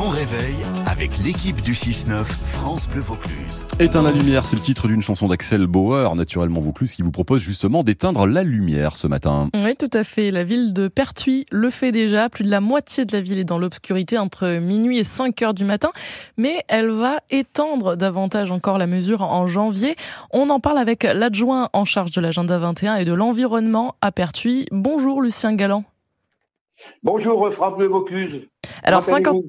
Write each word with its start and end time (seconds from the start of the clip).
bon 0.00 0.08
réveil 0.08 0.56
avec 0.86 1.18
l'équipe 1.18 1.60
du 1.60 1.74
6-9 1.74 2.24
France 2.24 2.88
Bleu 2.88 3.02
Vaucluse. 3.02 3.66
Éteins 3.78 4.02
la 4.02 4.12
lumière, 4.12 4.46
c'est 4.46 4.56
le 4.56 4.62
titre 4.62 4.88
d'une 4.88 5.02
chanson 5.02 5.28
d'Axel 5.28 5.66
Bauer, 5.66 6.14
naturellement 6.14 6.62
Vaucluse, 6.62 6.94
qui 6.94 7.02
vous 7.02 7.10
propose 7.10 7.42
justement 7.42 7.82
d'éteindre 7.82 8.26
la 8.26 8.42
lumière 8.42 8.96
ce 8.96 9.06
matin. 9.06 9.50
Oui, 9.52 9.76
tout 9.76 9.90
à 9.92 10.02
fait. 10.02 10.30
La 10.30 10.42
ville 10.42 10.72
de 10.72 10.88
Pertuis 10.88 11.44
le 11.52 11.68
fait 11.68 11.92
déjà. 11.92 12.30
Plus 12.30 12.44
de 12.44 12.50
la 12.50 12.62
moitié 12.62 13.04
de 13.04 13.12
la 13.12 13.20
ville 13.20 13.38
est 13.38 13.44
dans 13.44 13.58
l'obscurité 13.58 14.16
entre 14.16 14.56
minuit 14.56 14.96
et 14.96 15.04
5 15.04 15.42
heures 15.42 15.52
du 15.52 15.66
matin. 15.66 15.90
Mais 16.38 16.64
elle 16.68 16.88
va 16.88 17.18
étendre 17.28 17.94
davantage 17.94 18.50
encore 18.50 18.78
la 18.78 18.86
mesure 18.86 19.20
en 19.20 19.48
janvier. 19.48 19.96
On 20.32 20.48
en 20.48 20.60
parle 20.60 20.78
avec 20.78 21.02
l'adjoint 21.02 21.68
en 21.74 21.84
charge 21.84 22.12
de 22.12 22.22
l'agenda 22.22 22.56
21 22.56 22.94
et 22.94 23.04
de 23.04 23.12
l'environnement 23.12 23.96
à 24.00 24.12
Pertuis. 24.12 24.64
Bonjour 24.70 25.20
Lucien 25.20 25.54
Galland. 25.54 25.84
Bonjour 27.02 27.52
Franck 27.52 27.76
Bleu 27.76 27.88
Vaucluse. 27.88 28.48
Alors 28.82 29.04
50... 29.04 29.44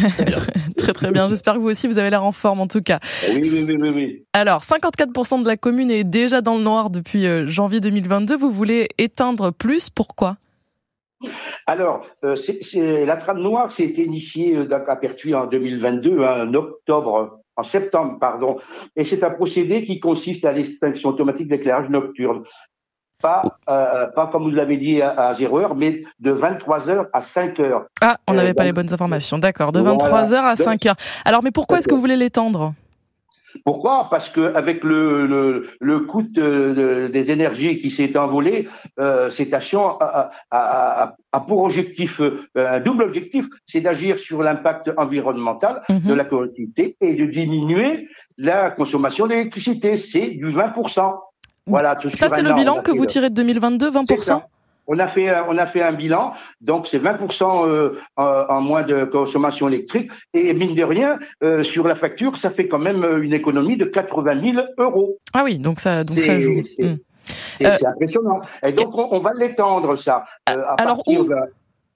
très 0.76 0.92
très 0.92 1.10
bien, 1.10 1.28
j'espère 1.28 1.54
que 1.54 1.58
vous 1.58 1.70
aussi 1.70 1.86
vous 1.86 1.98
avez 1.98 2.10
l'air 2.10 2.24
en 2.24 2.32
forme 2.32 2.60
en 2.60 2.66
tout 2.66 2.82
cas. 2.82 2.98
Oui, 3.28 3.40
oui, 3.42 3.76
oui, 3.80 3.88
oui. 3.90 4.24
Alors 4.32 4.62
54% 4.62 5.42
de 5.42 5.46
la 5.46 5.56
commune 5.56 5.90
est 5.90 6.04
déjà 6.04 6.40
dans 6.40 6.56
le 6.56 6.62
noir 6.62 6.90
depuis 6.90 7.26
euh, 7.26 7.46
janvier 7.46 7.80
2022, 7.80 8.36
vous 8.36 8.50
voulez 8.50 8.88
éteindre 8.98 9.52
plus, 9.52 9.90
pourquoi? 9.90 10.36
Alors, 11.66 12.04
euh, 12.24 12.36
la 13.04 13.16
trame 13.16 13.40
noire 13.40 13.70
s'est 13.70 13.84
initiée 13.84 14.56
euh, 14.56 14.86
à 14.88 14.96
Pertuis 14.96 15.34
en 15.34 15.46
2022, 15.46 16.20
hein, 16.20 16.48
en 16.48 16.54
octobre, 16.54 17.40
en 17.56 17.62
septembre, 17.62 18.18
pardon, 18.20 18.58
et 18.96 19.04
c'est 19.04 19.22
un 19.22 19.30
procédé 19.30 19.84
qui 19.84 20.00
consiste 20.00 20.44
à 20.44 20.52
l'extinction 20.52 21.10
automatique 21.10 21.48
d'éclairage 21.48 21.90
nocturne. 21.90 22.42
Pas, 23.22 23.42
euh, 23.70 24.06
pas 24.08 24.26
comme 24.26 24.42
vous 24.42 24.50
l'avez 24.50 24.76
dit 24.76 25.00
à, 25.00 25.10
à 25.28 25.34
0 25.34 25.58
heure, 25.60 25.74
mais 25.76 26.02
de 26.20 26.32
23 26.32 26.88
heures 26.90 27.06
à 27.12 27.22
5 27.22 27.60
heures. 27.60 27.84
Ah, 28.00 28.16
on 28.26 28.34
n'avait 28.34 28.52
pas 28.54 28.64
les 28.64 28.72
bonnes 28.72 28.92
informations, 28.92 29.38
d'accord, 29.38 29.70
de 29.72 29.80
23 29.80 30.34
heures 30.34 30.44
à 30.44 30.56
5 30.56 30.86
heures. 30.86 30.96
Alors, 31.24 31.42
mais 31.44 31.52
pourquoi 31.52 31.78
est-ce 31.78 31.86
que 31.88 31.94
vous 31.94 32.00
voulez 32.00 32.16
l'étendre? 32.16 32.74
Pourquoi? 33.66 34.08
Parce 34.10 34.30
que 34.30 34.54
avec 34.54 34.82
le, 34.82 35.26
le, 35.26 35.68
le 35.78 36.00
coût 36.00 36.22
de, 36.22 37.10
des 37.12 37.30
énergies 37.30 37.78
qui 37.80 37.90
s'est 37.90 38.16
envolé, 38.16 38.66
euh, 38.98 39.28
cette 39.30 39.52
action 39.52 40.00
a, 40.00 40.30
a, 40.50 41.02
a, 41.02 41.14
a, 41.32 41.40
pour 41.40 41.62
objectif, 41.62 42.18
euh, 42.20 42.38
un 42.56 42.80
double 42.80 43.02
objectif, 43.04 43.44
c'est 43.66 43.82
d'agir 43.82 44.18
sur 44.18 44.42
l'impact 44.42 44.90
environnemental 44.96 45.82
Mhm. 45.90 46.00
de 46.00 46.14
la 46.14 46.24
collectivité 46.24 46.96
et 47.02 47.14
de 47.14 47.26
diminuer 47.26 48.08
la 48.38 48.70
consommation 48.70 49.26
d'électricité. 49.26 49.96
C'est 49.98 50.28
du 50.30 50.48
20%. 50.50 51.12
Voilà. 51.66 51.96
tout 51.96 52.10
Ça, 52.10 52.28
c'est 52.28 52.42
le 52.42 52.52
bilan 52.52 52.82
que 52.82 52.90
vous 52.90 53.06
tirez 53.06 53.30
de 53.30 53.34
2022, 53.34 53.90
C'est 53.90 53.98
20% 54.16 54.22
ça. 54.22 54.46
On 54.88 54.98
a 54.98 55.06
fait 55.06 55.28
un- 55.28 55.46
on 55.48 55.56
a 55.58 55.66
fait 55.66 55.80
un 55.80 55.92
bilan, 55.92 56.32
donc 56.60 56.88
c'est 56.88 56.98
20% 56.98 57.64
euh, 57.68 57.90
en, 58.16 58.24
en 58.48 58.60
moins 58.60 58.82
de 58.82 59.04
consommation 59.04 59.68
électrique 59.68 60.10
et 60.34 60.52
mine 60.54 60.74
de 60.74 60.82
rien 60.82 61.20
euh, 61.44 61.62
sur 61.62 61.86
la 61.86 61.94
facture, 61.94 62.36
ça 62.36 62.50
fait 62.50 62.66
quand 62.66 62.80
même 62.80 63.04
euh, 63.04 63.22
une 63.22 63.32
économie 63.32 63.76
de 63.76 63.84
80 63.84 64.40
000 64.54 64.66
euros. 64.78 65.18
Ah 65.34 65.42
oui, 65.44 65.60
donc 65.60 65.78
ça, 65.78 66.02
donc 66.02 66.18
ça 66.18 66.36
joue. 66.38 66.62
c'est- 66.64 66.82
Hmm. 66.82 66.96
Euh, 67.64 67.70
impressionnant. 67.86 68.40
Et 68.66 68.72
donc 68.72 68.96
on, 68.98 69.06
on 69.12 69.20
va 69.20 69.30
l'étendre 69.38 69.94
ça. 69.96 70.24
euh, 70.48 70.62
à 70.66 70.74
alors 70.82 70.96
partir 70.96 71.20
où 71.20 71.24
de- 71.28 71.34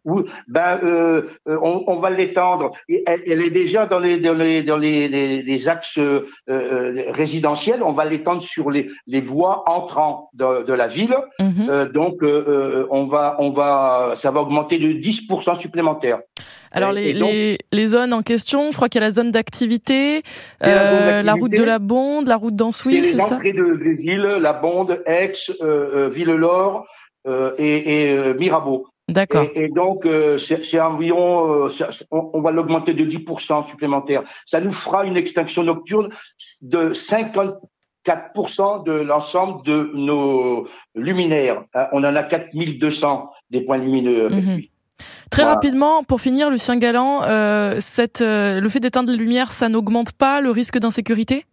où 0.06 0.22
ben, 0.48 0.78
euh, 0.82 1.22
euh, 1.48 1.58
on, 1.60 1.84
on 1.88 1.96
va 1.98 2.10
l'étendre. 2.10 2.70
Elle, 2.88 3.22
elle 3.26 3.42
est 3.42 3.50
déjà 3.50 3.86
dans 3.86 3.98
les 3.98 4.18
dans 4.20 4.34
les 4.34 4.62
dans 4.62 4.78
les, 4.78 5.08
les, 5.08 5.42
les 5.42 5.68
axes 5.68 5.98
euh, 5.98 6.26
euh, 6.48 7.02
résidentiels. 7.08 7.82
On 7.82 7.92
va 7.92 8.04
l'étendre 8.04 8.40
sur 8.42 8.70
les, 8.70 8.88
les 9.06 9.20
voies 9.20 9.64
entrant 9.68 10.30
de, 10.32 10.62
de 10.64 10.72
la 10.72 10.86
ville. 10.86 11.16
Mhm. 11.40 11.66
Euh, 11.68 11.88
donc, 11.88 12.22
euh, 12.22 12.86
on 12.90 13.06
va, 13.06 13.36
on 13.40 13.50
va, 13.50 14.14
ça 14.16 14.30
va 14.30 14.40
augmenter 14.42 14.78
de 14.78 14.88
10% 14.92 15.58
supplémentaire. 15.60 16.20
Alors 16.72 16.92
les, 16.92 17.12
donc- 17.14 17.30
les, 17.30 17.58
les 17.72 17.86
zones 17.88 18.12
en 18.12 18.22
question, 18.22 18.70
je 18.70 18.76
crois 18.76 18.88
qu'il 18.88 19.00
y 19.00 19.04
a 19.04 19.06
la 19.06 19.12
zone 19.12 19.30
d'activité, 19.30 20.22
la 20.60 21.32
route 21.34 21.52
de 21.52 21.62
la 21.62 21.78
Bonde, 21.78 22.26
la 22.28 22.36
route 22.36 22.54
d'Ansouis, 22.54 23.02
c'est 23.02 23.18
ça 23.18 23.36
entrées 23.36 23.52
de 23.52 23.64
Grésil, 23.74 24.20
La 24.40 24.52
Bonde, 24.52 25.02
Aix, 25.06 25.32
Villelor 25.60 26.86
euh, 27.26 27.52
et, 27.58 28.10
et 28.10 28.34
Mirabeau. 28.34 28.86
D'accord. 29.08 29.44
Et, 29.54 29.64
et 29.64 29.68
donc, 29.68 30.04
euh, 30.04 30.36
c'est 30.36 30.80
environ, 30.80 31.66
euh, 31.66 31.68
on, 32.10 32.30
on 32.34 32.40
va 32.40 32.50
l'augmenter 32.50 32.92
de 32.92 33.04
10% 33.04 33.68
supplémentaire. 33.68 34.22
Ça 34.46 34.60
nous 34.60 34.72
fera 34.72 35.04
une 35.04 35.16
extinction 35.16 35.62
nocturne 35.62 36.08
de 36.60 36.92
54% 36.92 38.84
de 38.84 38.92
l'ensemble 38.92 39.62
de 39.64 39.90
nos 39.94 40.66
luminaires. 40.94 41.62
Hein, 41.74 41.86
On 41.92 42.02
en 42.04 42.14
a 42.16 42.22
4200 42.22 43.26
des 43.50 43.60
points 43.60 43.78
lumineux. 43.78 44.26
avec 44.26 44.44
Mhm. 44.44 44.56
lui. 44.56 44.70
Très 45.30 45.42
Voilà. 45.42 45.54
rapidement, 45.54 46.02
pour 46.04 46.20
finir, 46.20 46.50
Lucien 46.50 46.76
Galland, 46.76 47.22
euh, 47.24 47.76
cette, 47.80 48.20
euh, 48.22 48.60
le 48.60 48.68
fait 48.68 48.80
d'éteindre 48.80 49.10
les 49.10 49.18
lumières, 49.18 49.52
ça 49.52 49.68
n'augmente 49.68 50.12
pas 50.12 50.40
le 50.40 50.50
risque 50.50 50.78
d'insécurité? 50.78 51.44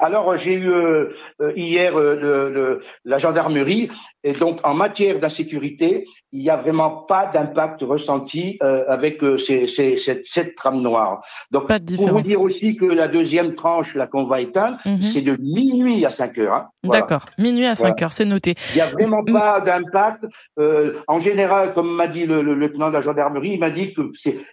Alors, 0.00 0.30
euh, 0.32 0.36
j'ai 0.38 0.54
eu 0.54 0.68
euh, 0.70 1.10
euh, 1.40 1.52
hier 1.56 1.96
euh, 1.96 2.14
le- 2.16 2.50
le- 2.52 2.80
la 3.04 3.18
gendarmerie, 3.18 3.88
et 4.24 4.32
donc 4.32 4.58
en 4.64 4.74
matière 4.74 5.18
d'insécurité, 5.20 6.06
il 6.32 6.40
n'y 6.42 6.50
a 6.50 6.56
vraiment 6.56 6.90
pas 6.90 7.26
d'impact 7.26 7.82
ressenti 7.82 8.58
euh, 8.62 8.84
avec 8.88 9.22
euh, 9.22 9.38
ces- 9.38 9.68
ces- 9.68 9.96
cette, 9.96 10.26
cette 10.26 10.54
trame 10.56 10.80
noire. 10.82 11.22
Donc, 11.50 11.68
Pas 11.68 11.78
de 11.78 11.96
pour 11.96 12.08
vous 12.08 12.20
dire 12.20 12.40
aussi 12.40 12.76
que 12.76 12.84
la 12.84 13.08
deuxième 13.08 13.54
tranche 13.54 13.94
là 13.94 14.06
qu'on 14.06 14.24
va 14.24 14.40
éteindre, 14.40 14.76
Mhm. 14.84 15.02
c'est 15.02 15.20
de 15.22 15.36
minuit 15.40 16.04
à 16.04 16.10
5 16.10 16.36
heures. 16.38 16.54
Hein. 16.54 16.66
Voilà. 16.82 17.00
D'accord. 17.02 17.26
Minuit 17.38 17.64
à 17.66 17.74
5 17.74 17.88
Voilà. 17.88 18.04
heures, 18.04 18.12
c'est 18.12 18.24
noté. 18.24 18.54
Il 18.74 18.76
n'y 18.76 18.80
a 18.82 18.86
vraiment 18.86 19.22
Mm. 19.22 19.32
pas 19.32 19.60
d'impact. 19.60 20.24
Euh, 20.58 20.94
en 21.08 21.20
général, 21.20 21.72
comme 21.74 21.90
m'a 21.94 22.06
dit 22.08 22.26
le, 22.26 22.42
le 22.42 22.54
lieutenant 22.54 22.88
de 22.88 22.92
la 22.94 23.00
gendarmerie, 23.00 23.52
il 23.54 23.60
m'a 23.60 23.70
dit 23.70 23.94
que 23.94 24.02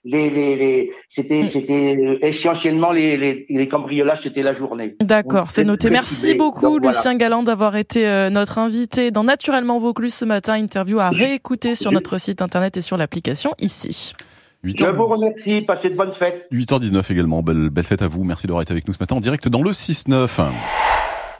les, 0.03 0.29
les, 0.29 0.55
les, 0.55 0.91
c'était, 1.09 1.44
Mm. 1.44 2.17
essentiellement 2.21 2.91
les, 2.91 3.17
les, 3.17 3.45
les 3.50 3.67
cambriolages, 3.67 4.21
c'était 4.21 4.44
la 4.44 4.53
journée. 4.53 4.95
D'accord, 5.01 5.22
Oui, 5.25 5.39
c'est 5.50 5.63
noté. 5.63 5.89
Merci 5.89 6.35
beaucoup, 6.35 6.73
Donc, 6.73 6.81
voilà. 6.81 6.97
Lucien 6.97 7.16
Galland, 7.16 7.44
d'avoir 7.44 7.75
été 7.75 8.07
euh, 8.07 8.29
notre 8.29 8.57
invité 8.57 9.11
dans 9.11 9.23
Naturellement 9.23 9.79
Vaucluse 9.79 10.13
ce 10.13 10.25
matin. 10.25 10.53
Interview 10.53 11.00
à 11.00 11.09
réécouter 11.09 11.75
sur 11.75 11.91
notre 11.91 12.17
site 12.17 12.41
internet 12.41 12.78
et 12.78 12.81
sur 12.81 12.97
l'application 12.97 13.53
ici. 13.59 14.13
8h, 14.63 14.85
Je 14.91 14.95
vous 14.95 15.06
remercie. 15.07 15.62
Passez 15.66 15.89
de 15.89 15.95
bonnes 15.95 16.13
fêtes. 16.13 16.47
8h19 16.51 17.12
également. 17.12 17.41
Belle, 17.41 17.69
belle 17.69 17.83
fête 17.83 18.01
à 18.01 18.07
vous. 18.07 18.23
Merci 18.23 18.47
d'avoir 18.47 18.62
été 18.62 18.72
avec 18.72 18.88
nous 18.88 18.94
ce 18.94 19.00
matin 19.00 19.16
en 19.16 19.19
direct 19.19 19.47
dans 19.50 19.62
le 19.62 19.72
6-9. 19.72 20.51